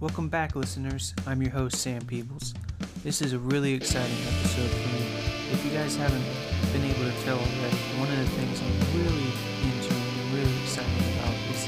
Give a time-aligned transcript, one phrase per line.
[0.00, 1.12] Welcome back, listeners.
[1.26, 2.54] I'm your host, Sam Peebles.
[3.02, 5.02] This is a really exciting episode for me.
[5.50, 6.22] If you guys haven't
[6.70, 9.26] been able to tell already, one of the things I'm really
[9.66, 11.66] into and really excited about is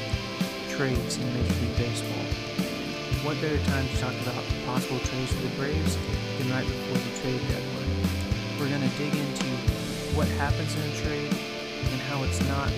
[0.70, 2.22] trades in Major League Baseball.
[3.26, 5.98] What better time to talk about possible trades for the Braves
[6.38, 7.98] than right before the trade deadline?
[8.62, 9.50] We're going to dig into
[10.14, 12.70] what happens in a trade and how it's not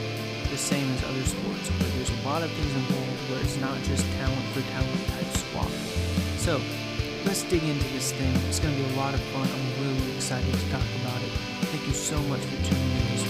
[0.53, 3.75] the same as other sports where there's a lot of things involved where it's not
[3.85, 5.73] just talent for talent type swap.
[6.37, 6.61] So
[7.25, 8.37] let's dig into this thing.
[8.51, 9.49] It's going to be a lot of fun.
[9.49, 11.33] I'm really excited to talk about it.
[11.73, 13.25] Thank you so much for tuning in this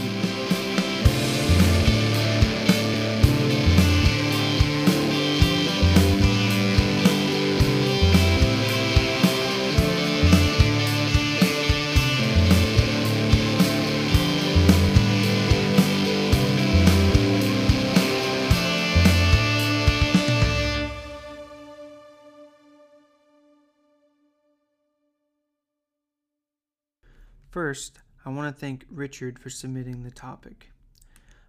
[27.53, 30.70] First, I want to thank Richard for submitting the topic.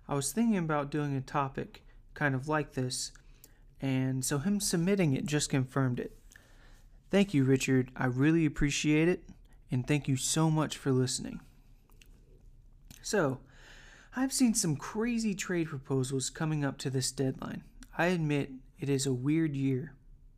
[0.05, 1.81] I was thinking about doing a topic
[2.13, 3.13] kind of like this,
[3.79, 6.11] and so him submitting it just confirmed it.
[7.09, 7.89] Thank you, Richard.
[7.95, 9.23] I really appreciate it,
[9.71, 11.39] and thank you so much for listening.
[13.01, 13.39] So,
[14.13, 17.63] I've seen some crazy trade proposals coming up to this deadline.
[17.97, 19.93] I admit it is a weird year,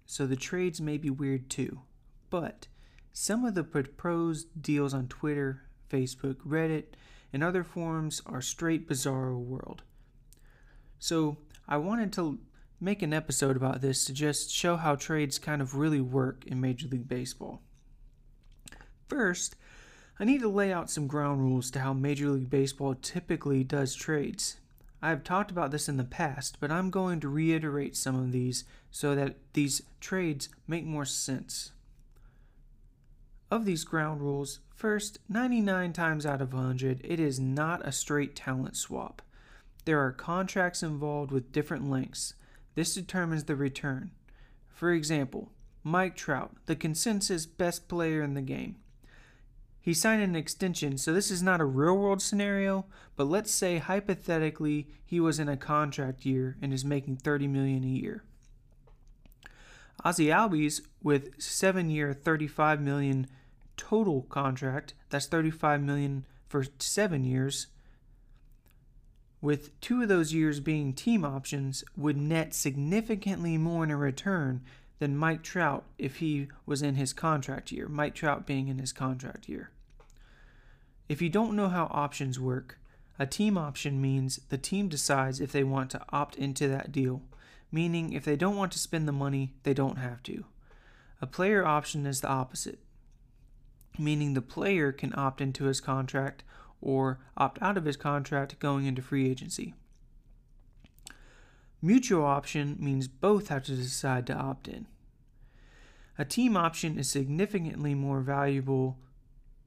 [0.06, 1.82] so the trades may be weird too.
[2.30, 2.68] But
[3.18, 6.84] some of the proposed deals on Twitter, Facebook, Reddit,
[7.32, 9.84] and other forums are straight bizarro world.
[11.00, 12.40] So I wanted to
[12.82, 16.60] make an episode about this to just show how trades kind of really work in
[16.60, 17.62] Major League Baseball.
[19.08, 19.56] First,
[20.20, 23.96] I need to lay out some ground rules to how Major League Baseball typically does
[23.96, 24.58] trades.
[25.02, 28.34] I have talked about this in the past, but I'm going to reiterate some of
[28.34, 31.72] these so that these trades make more sense.
[33.56, 38.36] Of these ground rules, first, 99 times out of 100, it is not a straight
[38.36, 39.22] talent swap.
[39.86, 42.34] There are contracts involved with different lengths.
[42.76, 44.12] This determines the return.
[44.68, 45.54] For example,
[45.86, 48.76] Mike Trout, the consensus best player in the game.
[49.80, 53.78] He signed an extension, so this is not a real world scenario, but let's say
[53.78, 58.26] hypothetically he was in a contract year and is making 30 million a year.
[60.04, 63.28] Ozzy Albies with 7-year 35 million
[63.78, 67.68] total contract, that's 35 million for 7 years.
[69.42, 74.62] With two of those years being team options, would net significantly more in a return
[75.00, 78.92] than Mike Trout if he was in his contract year, Mike Trout being in his
[78.92, 79.70] contract year.
[81.08, 82.80] If you don't know how options work,
[83.20, 87.22] a team option means the team decides if they want to opt into that deal,
[87.72, 90.46] meaning if they don't want to spend the money, they don't have to.
[91.22, 92.80] A player option is the opposite,
[94.00, 96.44] meaning the player can opt into his contract
[96.82, 99.74] or opt out of his contract going into free agency.
[101.82, 104.88] Mutual option means both have to decide to opt in.
[106.18, 108.98] A team option is significantly more valuable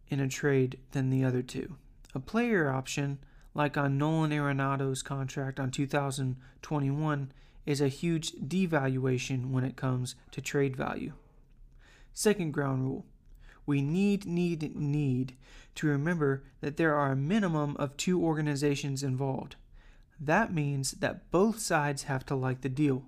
[0.09, 1.77] in a trade than the other two.
[2.15, 3.19] A player option,
[3.55, 7.33] like on Nolan Arenado's contract on 2021,
[7.67, 11.13] is a huge devaluation when it comes to trade value.
[12.15, 13.05] Second ground rule
[13.69, 15.37] we need, need, need
[15.75, 19.57] to remember that there are a minimum of two organizations involved.
[20.19, 23.05] That means that both sides have to like the deal.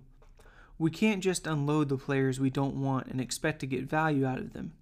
[0.78, 4.38] We can't just unload the players we don't want and expect to get value out
[4.38, 4.74] of them.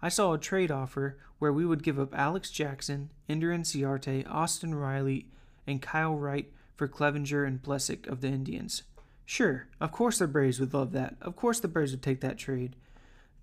[0.00, 4.74] I saw a trade offer where we would give up Alex Jackson, Ender Inciarte, Austin
[4.74, 5.26] Riley,
[5.66, 8.82] and Kyle Wright for Clevinger and Plesac of the Indians.
[9.26, 11.16] Sure, of course the Braves would love that.
[11.20, 12.76] Of course the Braves would take that trade.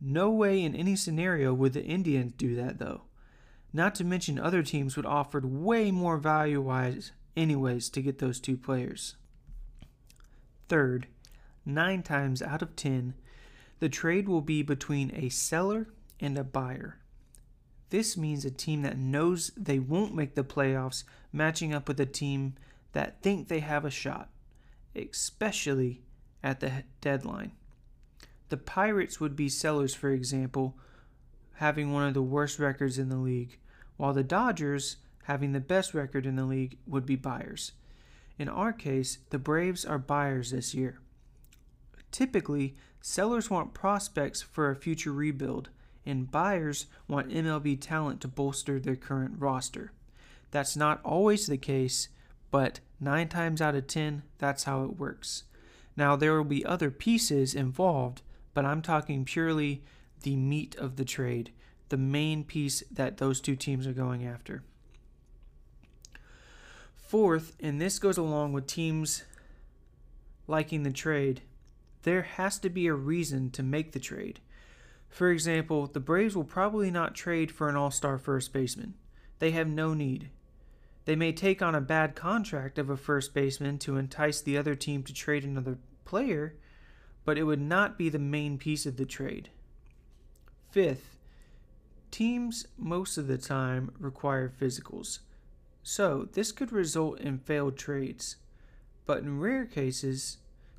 [0.02, 3.04] No way in any scenario would the Indians do that, though.
[3.74, 8.40] Not to mention, other teams would offer way more value wise, anyways, to get those
[8.40, 9.16] two players.
[10.68, 11.08] Third,
[11.66, 13.14] nine times out of ten,
[13.80, 15.88] the trade will be between a seller
[16.20, 16.98] and a buyer.
[17.90, 21.04] This means a team that knows they won't make the playoffs
[21.34, 22.56] matching up with a team
[22.94, 24.30] that think they have a shot,
[24.96, 26.02] especially
[26.44, 27.52] at the deadline.
[28.50, 30.76] The Pirates would be sellers, for example,
[31.56, 33.58] having one of the worst records in the league,
[33.98, 37.74] while the Dodgers, having the best record in the league, would be buyers.
[38.38, 41.00] In our case, the Braves are buyers this year.
[42.12, 45.70] Typically, sellers want prospects for a future rebuild,
[46.06, 49.92] and buyers want MLB talent to bolster their current roster.
[50.52, 52.10] That's not always the case,
[52.50, 55.44] but 9 times out of 10, that's how it works.
[55.96, 58.22] Now, there will be other pieces involved,
[58.60, 59.84] but I'm talking purely
[60.24, 61.54] the meat of the trade,
[61.88, 64.64] the main piece that those two teams are going after.
[66.94, 69.24] Fourth, and this goes along with teams
[70.46, 71.40] liking the trade,
[72.04, 74.42] there has to be a reason to make the trade.
[75.08, 78.96] For example, the Braves will probably not trade for an all star first baseman.
[79.40, 80.32] They have no need.
[81.06, 84.76] They may take on a bad contract of a first baseman to entice the other
[84.76, 86.56] team to trade another player,
[87.30, 89.50] but it would not be the main piece of the trade.
[90.72, 91.16] Fifth,
[92.10, 95.20] teams most of the time require physicals,
[95.84, 98.38] so this could result in failed trades.
[99.06, 100.38] But in rare cases,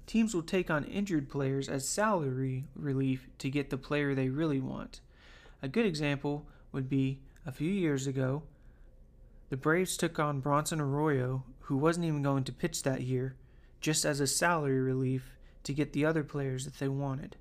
[0.08, 4.58] teams will take on injured players as salary relief to get the player they really
[4.58, 4.98] want.
[5.62, 8.42] A good example would be a few years ago,
[9.50, 13.36] the Braves took on Bronson Arroyo, who wasn't even going to pitch that year,
[13.80, 17.36] just as a salary relief to get the other players that they wanted.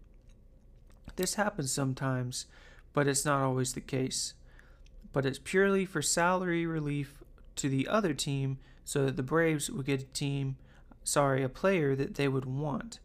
[1.15, 2.45] This happens sometimes,
[2.93, 4.33] but it's not always the case.
[5.11, 7.23] But it's purely for salary relief
[7.55, 10.57] to the other team so that the Braves would get a team
[11.09, 12.99] sorry, a player that they would want.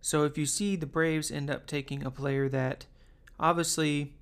[0.00, 2.86] So if you see the Braves end up taking a player that
[3.40, 4.12] obviously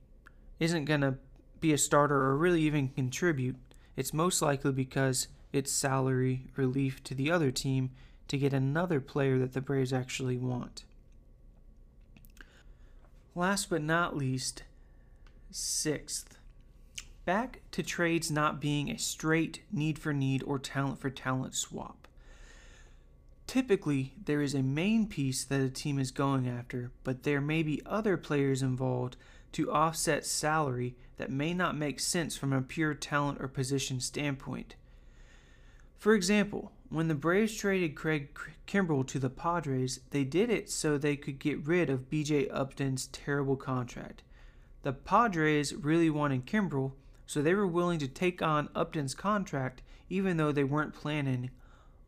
[0.59, 1.17] isn't going to
[1.61, 3.56] be a starter or really even contribute,
[3.97, 7.91] it's most likely because it's salary relief to the other team
[8.28, 10.84] to get another player that the Braves actually want.
[13.34, 14.62] Last but not least,
[15.50, 16.38] sixth,
[17.25, 22.08] back to trades not being a straight need for need or talent for talent swap.
[23.46, 27.62] Typically, there is a main piece that a team is going after, but there may
[27.62, 29.17] be other players involved
[29.52, 34.75] to offset salary that may not make sense from a pure talent or position standpoint.
[35.96, 38.29] For example, when the Braves traded Craig
[38.67, 43.09] Kimbrel to the Padres, they did it so they could get rid of BJ Upton's
[43.09, 44.23] terrible contract.
[44.83, 46.93] The Padres really wanted Kimbrel,
[47.27, 51.50] so they were willing to take on Upton's contract even though they weren't planning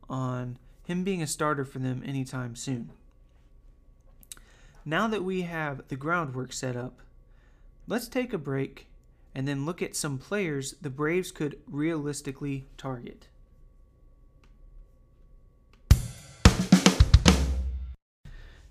[0.08, 2.90] on him being a starter for them anytime soon.
[4.84, 7.00] Now that we have the groundwork set up,
[7.86, 8.86] let's take a break
[9.34, 13.28] and then look at some players the Braves could realistically target.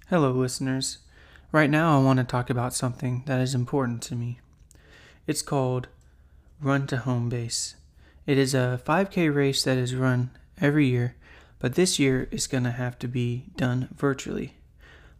[0.10, 1.00] Hello, listeners.
[1.52, 4.40] Right now, I want to talk about something that is important to me.
[5.26, 5.88] It's called
[6.62, 7.76] Run to Home Base.
[8.26, 11.16] It is a 5K race that is run every year
[11.60, 14.56] but this year is going to have to be done virtually.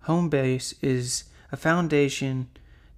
[0.02, 2.50] Home Base is a foundation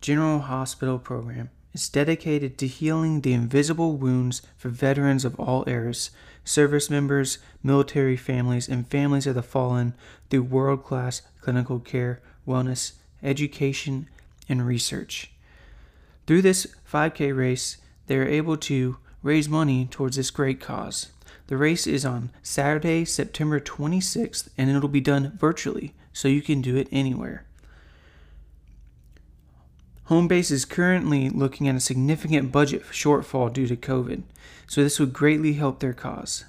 [0.01, 1.49] general hospital program.
[1.73, 6.09] It's dedicated to healing the invisible wounds for veterans of all eras,
[6.49, 9.93] service members, military families, and families of the fallen
[10.29, 14.09] through world class clinical care, wellness, education,
[14.49, 15.31] and research.
[16.25, 21.09] Through this 5K race, they are able to raise money towards this great cause.
[21.45, 26.61] The race is on Saturday, September 26th, and it'll be done virtually, so you can
[26.61, 27.45] do it anywhere.
[30.09, 34.23] Homebase is currently looking at a significant budget shortfall due to COVID,
[34.65, 36.45] so this would greatly help their cause.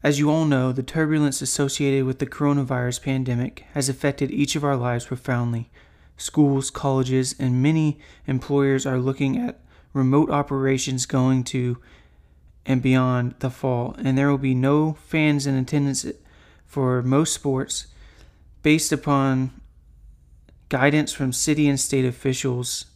[0.00, 4.62] As you all know, the turbulence associated with the coronavirus pandemic has affected each of
[4.62, 5.68] our lives profoundly.
[6.16, 9.58] Schools, colleges, and many employers are looking at
[9.92, 11.76] remote operations going to
[12.64, 16.06] and beyond the fall, and there will be no fans in attendance
[16.66, 17.88] for most sports
[18.62, 19.59] based upon
[20.70, 22.86] guidance from city and state officials,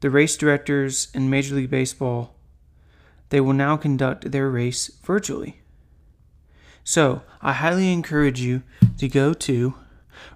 [0.00, 2.34] the race directors in Major League Baseball.
[3.30, 5.62] They will now conduct their race virtually.
[6.84, 8.62] So, I highly encourage you
[8.98, 9.74] to go to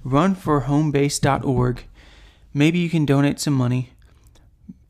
[0.04, 1.85] runforhomebase.org.
[2.54, 3.92] Maybe you can donate some money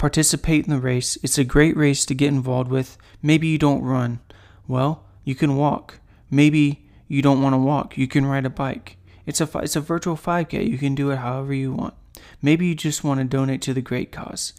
[0.02, 1.16] Participate in the race.
[1.22, 2.98] It's a great race to get involved with.
[3.22, 4.18] Maybe you don't run.
[4.66, 6.00] Well, you can walk.
[6.28, 7.96] Maybe you don't want to walk.
[7.96, 8.96] You can ride a bike.
[9.24, 10.68] It's a it's a virtual 5K.
[10.68, 11.94] You can do it however you want.
[12.40, 14.52] Maybe you just want to donate to the great cause.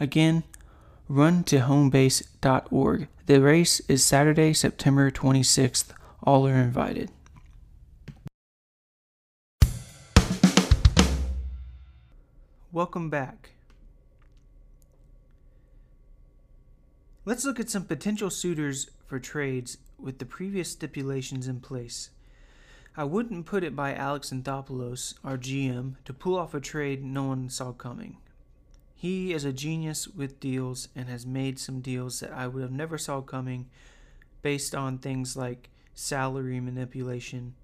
[0.00, 0.44] Again,
[1.08, 3.08] run to homebase.org.
[3.26, 5.88] The race is Saturday, September 26th.
[6.22, 7.10] All are invited.
[12.72, 13.50] Welcome back.
[17.24, 22.10] Let's look at some potential suitors for trades with the previous stipulations in place.
[22.96, 27.24] I wouldn't put it by Alex Anthopoulos, our GM, to pull off a trade no
[27.24, 28.16] one saw coming.
[28.94, 32.72] He is a genius with deals and has made some deals that I would have
[32.72, 33.68] never saw coming
[34.40, 37.54] based on things like salary manipulation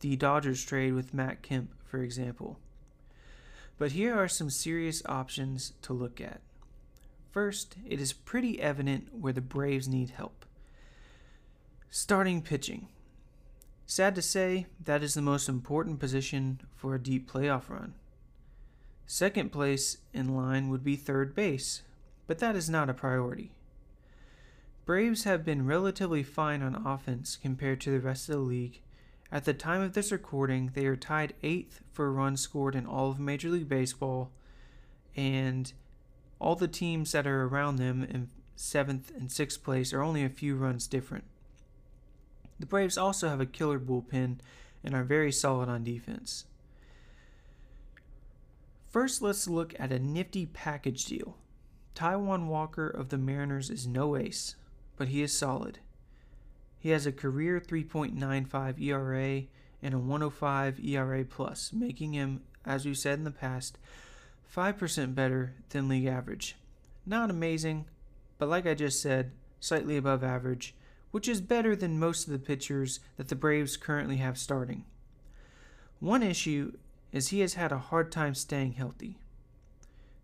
[0.00, 2.58] the Dodgers trade with Matt Kemp, for example.
[3.78, 6.40] But here are some serious options to look at.
[7.30, 10.44] First, it is pretty evident where the Braves need help.
[11.90, 12.88] Starting pitching.
[13.90, 17.94] Sad to say, that is the most important position for a deep playoff run.
[19.04, 21.82] Second place in line would be third base,
[22.28, 23.50] but that is not a priority.
[24.86, 28.80] Braves have been relatively fine on offense compared to the rest of the league.
[29.32, 33.10] At the time of this recording, they are tied eighth for runs scored in all
[33.10, 34.30] of Major League Baseball,
[35.16, 35.72] and
[36.38, 40.28] all the teams that are around them in seventh and sixth place are only a
[40.28, 41.24] few runs different.
[42.60, 44.36] The Braves also have a killer bullpen
[44.84, 46.44] and are very solid on defense.
[48.90, 51.36] First, let's look at a nifty package deal.
[51.94, 54.56] Taijuan Walker of the Mariners is no ace,
[54.96, 55.78] but he is solid.
[56.78, 59.42] He has a career 3.95 ERA
[59.82, 63.78] and a 105 ERA plus, making him, as we said in the past,
[64.54, 66.56] 5% better than league average.
[67.06, 67.86] Not amazing,
[68.38, 70.74] but like I just said, slightly above average,
[71.10, 74.84] which is better than most of the pitchers that the Braves currently have starting.
[75.98, 76.72] One issue
[77.12, 79.18] is he has had a hard time staying healthy.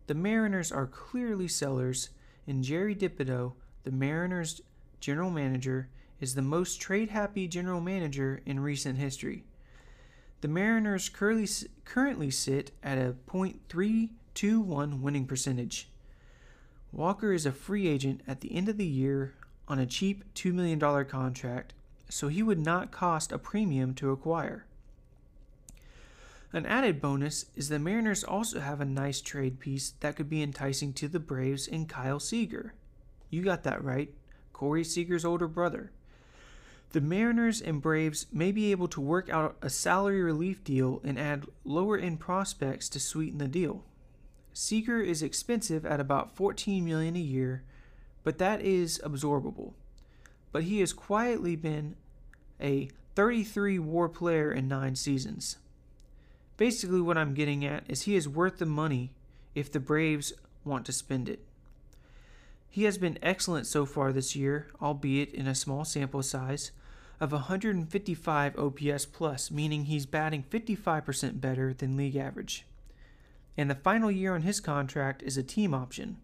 [0.07, 2.11] The Mariners are clearly sellers,
[2.47, 3.55] and Jerry Dipoto
[3.87, 4.61] the Mariners'
[4.99, 5.89] general manager,
[6.21, 9.45] is the most trade happy general manager in recent history.
[10.41, 11.49] The Mariners currently,
[11.85, 15.89] currently sit at a .321 winning percentage.
[16.91, 19.35] Walker is a free agent at the end of the year
[19.69, 21.75] on a cheap $2 million contract,
[22.09, 24.67] so he would not cost a premium to acquire.
[26.53, 30.43] An added bonus is the Mariners also have a nice trade piece that could be
[30.43, 32.73] enticing to the Braves in Kyle Seager.
[33.29, 34.15] You got that right.
[34.53, 35.91] Corey Seager's older brother.
[36.93, 41.19] The Mariners and Braves may be able to work out a salary relief deal and
[41.19, 43.85] add lower end prospects to sweeten the deal.
[44.55, 47.65] Seager is expensive at about 14 million a year,
[48.27, 49.75] but that is absorbable.
[50.51, 51.95] But he has quietly been
[52.61, 55.59] a 33 WAR player in 9 seasons.
[56.57, 59.13] Basically what I'm getting at is he is worth the money
[59.55, 60.33] if the Braves
[60.65, 61.39] want to spend it.
[62.69, 66.73] He has been excellent so far this year, albeit in a small sample size,
[67.21, 72.67] of 155 OPS plus, meaning he's batting 55% better than league average.
[73.57, 76.17] And the final year on his contract is a team option,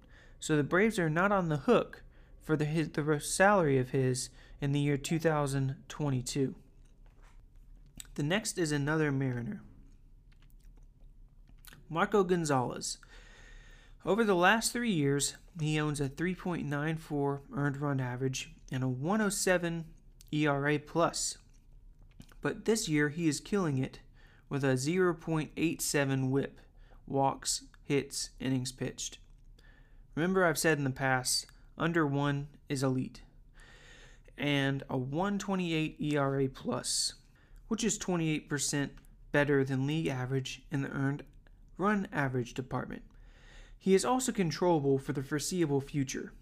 [0.42, 2.02] so the Braves are not on the hook
[2.42, 4.28] for the, his, the salary of his
[4.61, 6.56] in the year 2022.
[8.16, 9.62] The next is another Mariner.
[11.88, 12.99] Marco Gonzales.
[14.04, 19.84] Over the last three years, he owns a 3.94 earned run average and a 107
[20.32, 21.38] ERA plus.
[22.40, 24.00] But this year he is killing it
[24.49, 26.61] with a 0.87 WHIP,
[27.06, 29.18] walks, hits, innings pitched.
[30.14, 31.47] Remember I've said in the past,
[31.78, 33.23] under 1 is elite.
[34.37, 37.14] And a 128 ERA plus,
[37.69, 38.90] which is 28%
[39.31, 41.23] better than league average in the earned
[41.78, 43.02] run average department.
[43.78, 46.33] He is also controllable for the foreseeable future.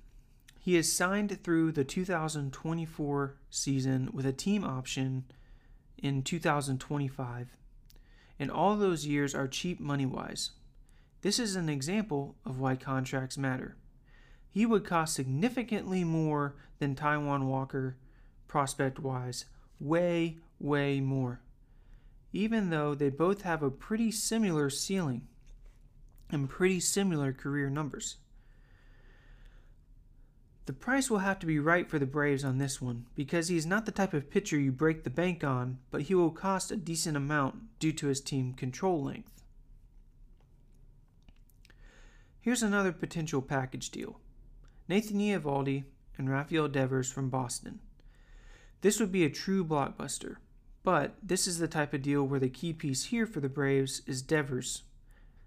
[0.58, 5.24] He is signed through the 2024 season with a team option
[5.96, 7.56] in 2025,
[8.38, 10.50] and all those years are cheap money wise.
[11.22, 13.76] This is an example of why contracts matter.
[14.50, 17.96] He would cost significantly more than Taijuan Walker
[18.48, 19.44] prospect wise,
[19.78, 21.40] way, way more.
[22.32, 25.28] Even though they both have a pretty similar ceiling
[26.30, 28.16] and pretty similar career numbers.
[30.66, 33.66] The price will have to be right for the Braves on this one because he's
[33.66, 36.76] not the type of pitcher you break the bank on, but he will cost a
[36.76, 39.39] decent amount due to his team control length.
[42.40, 44.20] Here's another potential package deal
[44.88, 45.84] Nathan Eovaldi
[46.16, 47.80] and Rafael Devers from Boston.
[48.80, 50.36] This would be a true blockbuster,
[50.82, 54.02] but this is the type of deal where the key piece here for the Braves
[54.06, 54.82] is Devers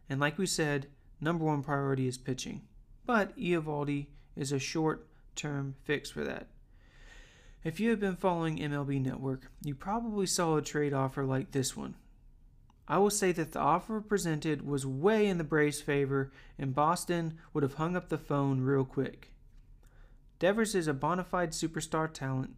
[0.09, 0.88] and like we said,
[1.21, 2.62] number one priority is pitching.
[3.05, 6.47] But Eovaldi is a short term fix for that.
[7.63, 11.77] If you have been following MLB Network, you probably saw a trade offer like this
[11.77, 11.95] one.
[12.87, 17.37] I will say that the offer presented was way in the Braves' favor, and Boston
[17.53, 19.31] would have hung up the phone real quick.
[20.39, 22.55] Devers is a bona fide superstar talent,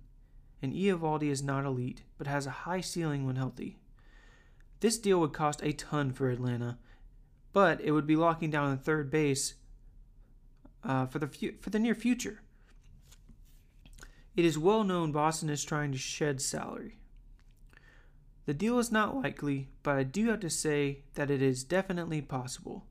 [0.62, 3.78] and Eovaldi is not elite, but has a high ceiling when healthy.
[4.80, 6.80] This deal would cost a ton for Atlanta,
[7.54, 9.54] but it would be locking down the third base
[10.84, 12.42] uh, for the fu- for the near future.
[14.36, 16.98] It is well known Boston is trying to shed salary.
[18.46, 22.22] The deal is not likely, but I do have to say that it is definitely
[22.22, 22.86] possible.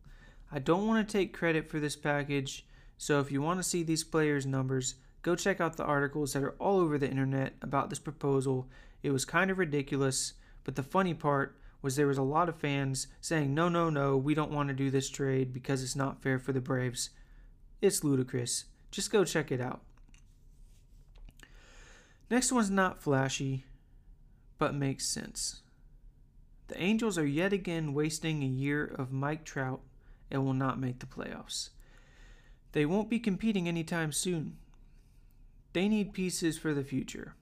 [0.51, 2.67] I don't want to take credit for this package,
[2.99, 6.43] so if you want to see these players' numbers, go check out the articles that
[6.43, 8.69] are all over the internet about this proposal.
[9.03, 10.35] It was kind of ridiculous,
[10.65, 14.17] but the funny part was there was a lot of fans saying, no, no, no,
[14.17, 17.11] we don't want to do this trade because it's not fair for the Braves.
[17.81, 18.65] It's ludicrous.
[18.91, 19.83] Just go check it out.
[22.31, 23.65] Next one's not flashy,
[24.59, 25.63] but makes sense.
[26.69, 29.81] The Angels are yet again wasting a year of Mike Trout
[30.31, 31.71] and will not make the playoffs.
[32.73, 34.57] They won't be competing anytime soon.
[35.73, 37.35] They need pieces for the future.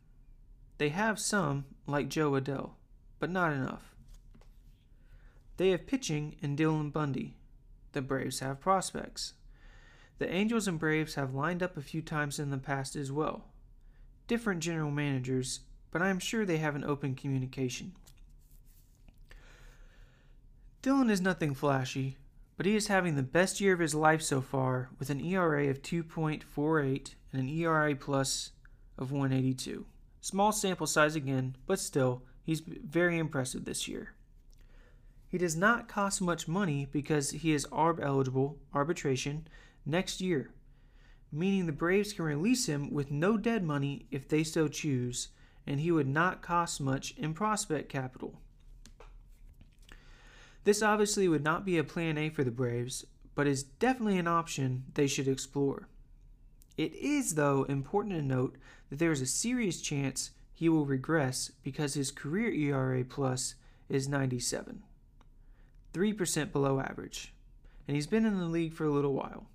[0.79, 2.73] They have some, like Jo Adell,
[3.19, 3.95] but not enough.
[5.57, 7.37] They have pitching in Dylan Bundy.
[7.93, 9.35] The Braves have prospects.
[10.19, 13.47] The Angels and Braves have lined up a few times in the past as well.
[14.27, 15.61] Different general managers,
[15.93, 17.93] but I am sure they have an open communication.
[20.83, 22.17] Dylan is nothing flashy,
[22.57, 25.69] but he is having the best year of his life so far with an ERA
[25.69, 28.51] of 2.48 and an ERA plus
[28.99, 29.87] of 182.
[30.21, 34.15] Small sample size again, but still, he's very impressive this year.
[35.29, 39.47] He does not cost much money because he is ARB eligible, arbitration,
[39.87, 40.51] next year,
[41.31, 45.29] meaning the Braves can release him with no dead money if they so choose
[45.67, 48.41] and he would not cost much in prospect capital.
[50.65, 53.05] This obviously would not be a plan A for the Braves,
[53.35, 55.89] but is definitely an option they should explore.
[56.77, 58.57] It is, though, important to note
[58.91, 63.57] that there is a serious chance he will regress because his career ERA plus
[63.89, 64.83] is 97,
[65.93, 67.35] 3% below average,
[67.87, 69.47] and he's been in the league for a little while.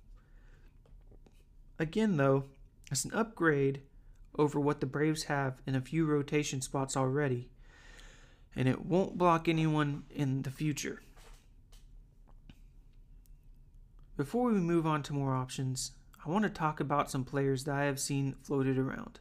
[1.78, 2.44] Again, though,
[2.90, 3.82] it's an upgrade
[4.38, 7.48] over what the Braves have in a few rotation spots already,
[8.54, 11.02] and it won't block anyone in the future.
[14.16, 15.92] Before we move on to more options,
[16.24, 19.20] I want to talk about some players that I have seen floated around.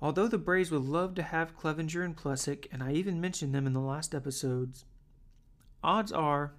[0.00, 3.66] Although the Braves would love to have Clevinger and Plesac, and I even mentioned them
[3.66, 4.84] in the last episodes,
[5.82, 6.54] odds are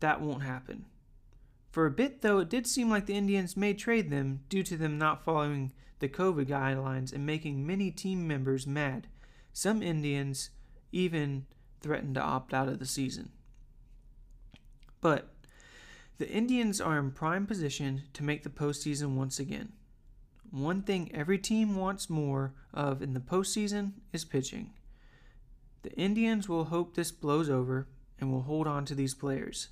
[0.00, 0.86] that won't happen.
[1.70, 4.76] For a bit, though, it did seem like the Indians may trade them due to
[4.76, 9.08] them not following the COVID guidelines and making many team members mad.
[9.52, 10.50] Some Indians
[10.92, 11.46] even
[11.80, 13.30] threatened to opt out of the season.
[15.00, 15.34] But
[16.18, 19.72] the Indians are in prime position to make the postseason once again.
[20.50, 24.72] One thing every team wants more of in the postseason is pitching.
[25.82, 27.86] The Indians will hope this blows over
[28.18, 29.68] and will hold on to these players,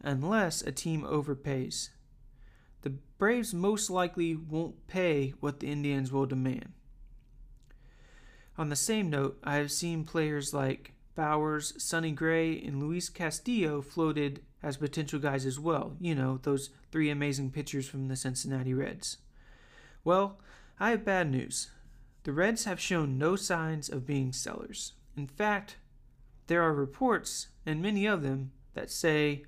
[0.00, 1.88] unless a team overpays.
[2.88, 6.72] The Braves most likely won't pay what the Indians will demand.
[8.56, 13.82] On the same note, I have seen players like Bowers, Sonny Gray, and Luis Castillo
[13.82, 15.96] floated as potential guys as well.
[16.00, 19.18] You know, those three amazing pitchers from the Cincinnati Reds.
[20.02, 20.40] Well,
[20.80, 21.70] I have bad news.
[22.22, 24.94] The Reds have shown no signs of being sellers.
[25.14, 25.76] In fact,
[26.46, 29.44] there are reports, and many of them, that say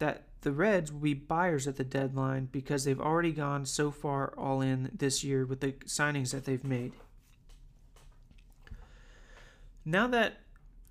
[0.00, 4.32] that the Reds will be buyers at the deadline because they've already gone so far
[4.38, 6.92] all in this year with the signings that they've made.
[9.84, 10.40] Now that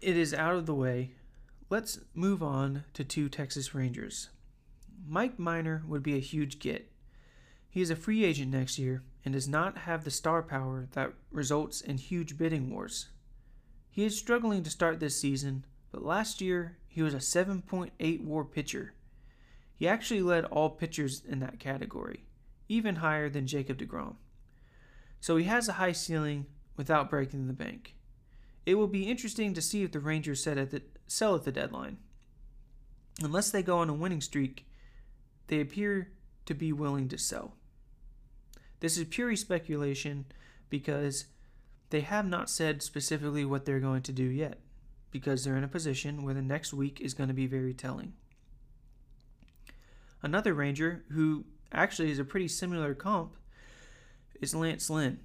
[0.01, 1.13] it is out of the way,
[1.69, 4.29] let's move on to two Texas Rangers.
[5.07, 6.91] Mike Minor would be a huge get.
[7.69, 11.13] He is a free agent next year and does not have the star power that
[11.31, 13.09] results in huge bidding wars.
[13.89, 18.43] He is struggling to start this season, but last year he was a 7.8 WAR
[18.43, 18.93] pitcher
[19.79, 22.25] he actually led all pitchers in that category,
[22.67, 24.15] even higher than Jacob DeGrom.
[25.21, 27.95] So he has a high ceiling without breaking the bank.
[28.65, 31.97] It will be interesting to see if the Rangers at the, sell at the deadline.
[33.23, 34.65] Unless they go on a winning streak,
[35.47, 36.11] they appear
[36.45, 37.55] to be willing to sell.
[38.81, 40.25] This is pure speculation
[40.69, 41.25] because
[41.89, 44.59] they have not said specifically what they're going to do yet,
[45.09, 48.11] because they're in a position where the next week is going to be very telling.
[50.21, 53.35] Another Ranger, who actually is a pretty similar comp,
[54.41, 55.19] is Lance Lynn.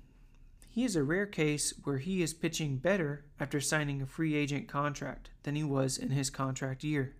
[0.69, 4.69] He is a rare case where he is pitching better after signing a free agent
[4.69, 7.15] contract than he was in his contract year.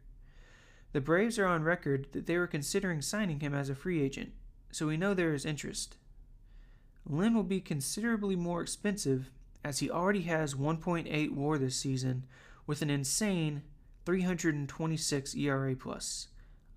[0.93, 4.33] The Braves are on record that they were considering signing him as a free agent,
[4.71, 5.97] so we know there is interest.
[7.07, 9.31] Lynn will be considerably more expensive
[9.65, 12.25] as he already has 1.8 WAR this season
[12.67, 13.63] with an insane
[14.05, 16.29] 326 ERA plus.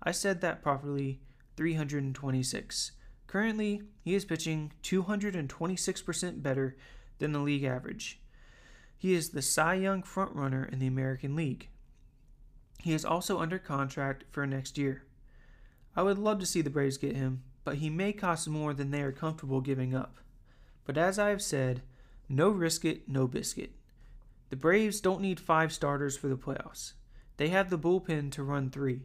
[0.02, 1.20] I said that properly
[1.56, 2.92] 326.
[3.26, 6.76] Currently, he is pitching 226% better
[7.18, 8.20] than the league average.
[8.96, 11.68] He is the Cy Young frontrunner in the American League.
[12.80, 15.04] He is also under contract for next year.
[15.94, 18.90] I would love to see the Braves get him, but he may cost more than
[18.90, 20.18] they are comfortable giving up.
[20.84, 21.82] But as I have said,
[22.28, 23.72] no risk it, no biscuit.
[24.50, 26.92] The Braves don't need five starters for the playoffs.
[27.36, 29.02] They have the bullpen to run three.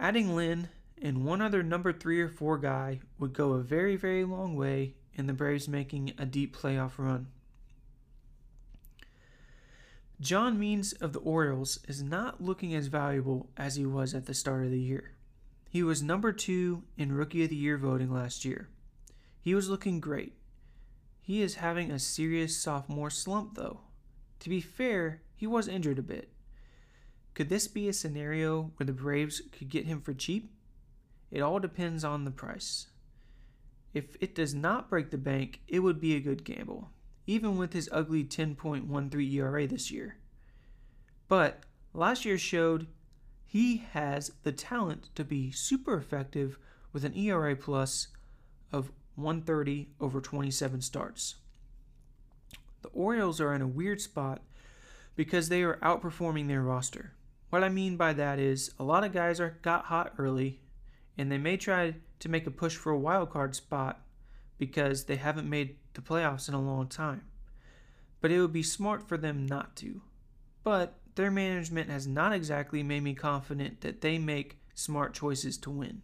[0.00, 0.70] Adding Lynn
[1.02, 4.94] and one other number three or four guy would go a very, very long way
[5.12, 7.26] in the Braves making a deep playoff run.
[10.18, 14.32] John Means of the Orioles is not looking as valuable as he was at the
[14.32, 15.12] start of the year.
[15.68, 18.70] He was number two in Rookie of the Year voting last year.
[19.38, 20.32] He was looking great.
[21.20, 23.80] He is having a serious sophomore slump, though.
[24.40, 26.30] To be fair, he was injured a bit.
[27.34, 30.50] Could this be a scenario where the Braves could get him for cheap?
[31.30, 32.88] It all depends on the price.
[33.94, 36.90] If it does not break the bank, it would be a good gamble
[37.30, 40.16] even with his ugly 10.13 ERA this year.
[41.28, 41.60] But
[41.94, 42.88] last year showed
[43.46, 46.58] he has the talent to be super effective
[46.92, 48.08] with an ERA plus
[48.72, 51.36] of 130 over 27 starts.
[52.82, 54.42] The Orioles are in a weird spot
[55.14, 57.12] because they are outperforming their roster.
[57.50, 60.60] What I mean by that is a lot of guys are got hot early
[61.18, 64.00] and they may try to make a push for a wild card spot
[64.56, 67.22] because they haven't made the playoffs in a long time.
[68.20, 70.00] But it would be smart for them not to.
[70.62, 75.70] But their management has not exactly made me confident that they make smart choices to
[75.70, 76.02] win.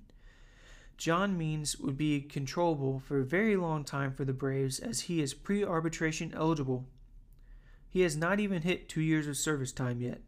[0.96, 5.20] John Means would be controllable for a very long time for the Braves as he
[5.20, 6.86] is pre arbitration eligible.
[7.88, 10.22] He has not even hit two years of service time yet.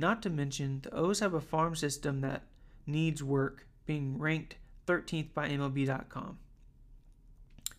[0.00, 2.44] Not to mention, the O's have a farm system that
[2.86, 6.38] needs work, being ranked 13th by MLB.com.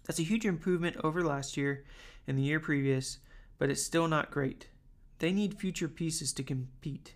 [0.06, 1.84] That's a huge improvement over last year
[2.28, 3.18] and the year previous,
[3.58, 4.68] but it's still not great.
[5.18, 7.16] They need future pieces to compete.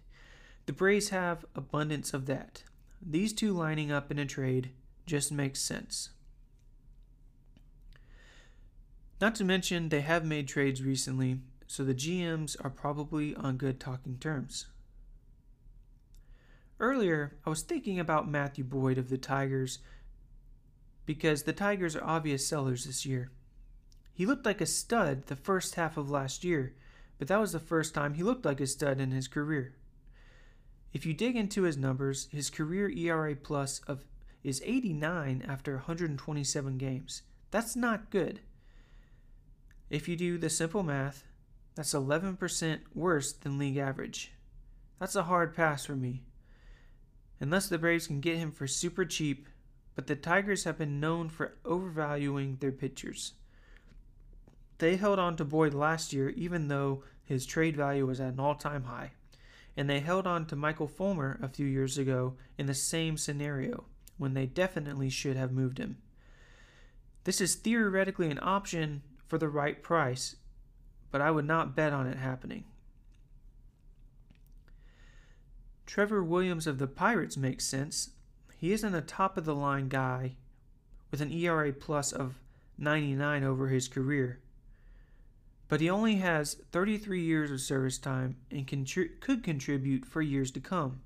[0.66, 2.64] The Braves have abundance of that.
[3.00, 4.72] These two lining up in a trade
[5.06, 6.10] just makes sense.
[9.22, 13.80] Not to mention, they have made trades recently, so the GMs are probably on good
[13.80, 14.66] talking terms.
[16.80, 19.80] Earlier, I was thinking about Matthew Boyd of the Tigers
[21.06, 23.32] because the Tigers are obvious sellers this year.
[24.14, 26.76] He looked like a stud the first half of last year,
[27.18, 29.76] but that was the first time he looked like a stud in his career.
[30.94, 34.06] If you dig into his numbers, his career ERA plus of
[34.44, 37.24] is 89 after 127 games.
[37.52, 38.42] That's not good.
[39.90, 41.24] If you do the simple math,
[41.76, 44.34] that's 11% worse than league average.
[45.00, 46.24] That's a hard pass for me.
[47.40, 49.48] Unless the Braves can get him for super cheap,
[49.96, 53.34] but the Tigers have been known for overvaluing their pitchers.
[54.78, 58.40] They held on to Boyd last year even though his trade value was at an
[58.40, 59.12] all time high,
[59.76, 63.86] and they held on to Michael Fulmer a few years ago in the same scenario
[64.18, 65.98] when they definitely should have moved him.
[67.24, 70.36] This is theoretically an option for the right price,
[71.12, 72.66] but I would not bet on it happening.
[75.86, 78.10] Trevor Williams of the Pirates makes sense
[78.58, 80.36] he isn't a top of the line guy
[81.12, 82.40] with an ERA plus of
[82.78, 84.40] 99 over his career.
[85.68, 90.52] But he only has 33 years of service time and contri- could contribute for years
[90.52, 91.02] to come.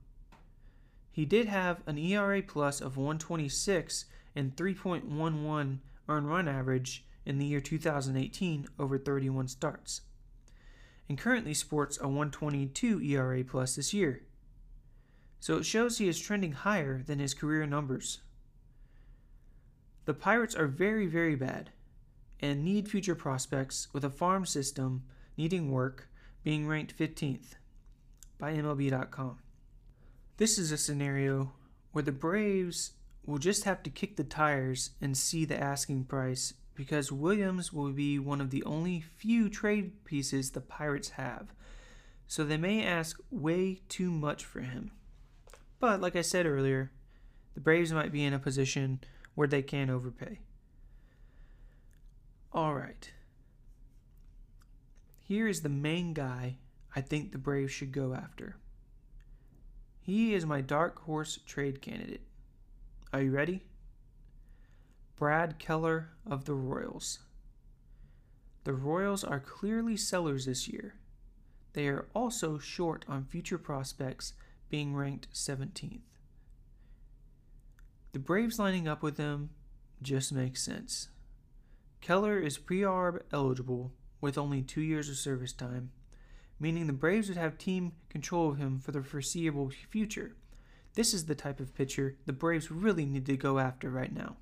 [1.11, 7.45] He did have an ERA plus of 126 and 3.11 earned run average in the
[7.45, 10.01] year 2018 over 31 starts,
[11.07, 14.21] and currently sports a 122 ERA plus this year
[15.39, 18.21] so it shows he is trending higher than his career numbers.
[20.05, 21.71] The Pirates are very, very bad
[22.39, 25.03] and need future prospects with a farm system
[25.37, 26.09] needing work
[26.43, 27.55] being ranked 15th
[28.37, 29.37] by MLB.com.
[30.37, 31.51] This is a scenario
[31.91, 32.91] where the Braves
[33.25, 37.91] will just have to kick the tires and see the asking price because Williams will
[37.91, 41.53] be one of the only few trade pieces the Pirates have.
[42.25, 44.91] So they may ask way too much for him.
[45.79, 46.91] But like I said earlier,
[47.53, 48.99] the Braves might be in a position
[49.35, 50.39] where they can overpay.
[52.51, 53.11] All right.
[55.19, 56.57] Here is the main guy
[56.95, 58.57] I think the Braves should go after.
[60.01, 62.23] He is my dark horse trade candidate.
[63.13, 63.63] Are you ready?
[65.15, 67.19] Brad Keller of the Royals.
[68.63, 70.95] The Royals are clearly sellers this year.
[71.73, 74.33] They are also short on future prospects
[74.69, 76.01] being ranked 17th.
[78.11, 79.51] The Braves lining up with them
[80.01, 81.09] just makes sense.
[82.01, 85.91] Keller is pre arb eligible, with only two years of service time,
[86.59, 90.35] meaning the Braves would have team control of him for the foreseeable future.
[90.95, 94.37] This is the type of pitcher the Braves really need to go after right now.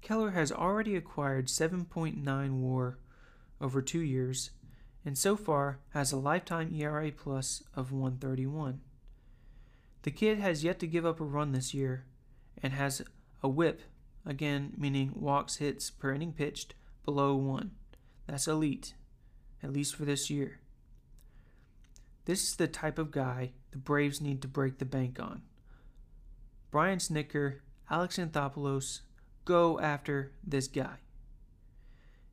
[0.00, 2.98] Keller has already acquired 7.9 WAR
[3.60, 4.50] over two years,
[5.04, 8.80] and so far has a lifetime ERA plus of 131.
[10.02, 12.06] The kid has yet to give up a run this year,
[12.62, 13.02] and has
[13.42, 13.82] a WHIP,
[14.24, 17.70] again meaning walks hits per inning pitched, below 1.
[18.26, 18.94] That's elite,
[19.62, 20.60] at least for this year.
[22.26, 25.42] This is the type of guy the Braves need to break the bank on.
[26.70, 27.58] Brian Snitker,
[27.90, 29.00] Alex Anthopoulos,
[29.44, 30.98] go after this guy.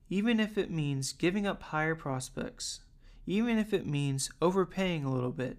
[0.09, 2.81] Even if it means giving up higher prospects,
[3.25, 5.57] even if it means overpaying a little bit.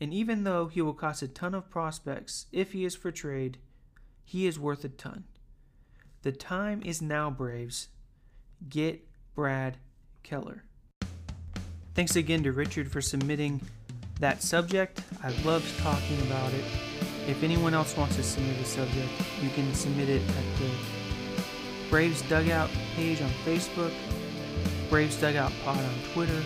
[0.00, 3.58] And even though he will cost a ton of prospects if he is for trade,
[4.24, 5.24] he is worth a ton.
[6.22, 7.88] The time is now, Braves.
[8.68, 9.78] Get Brad
[10.22, 10.64] Keller.
[11.94, 13.60] Thanks again to Richard for submitting
[14.20, 15.02] that subject.
[15.22, 16.64] I loved talking about it.
[17.28, 19.10] If anyone else wants to submit a subject,
[19.42, 20.91] you can submit it at the
[21.92, 23.92] Braves Dugout page on Facebook,
[24.88, 26.42] Braves Dugout Pod on Twitter,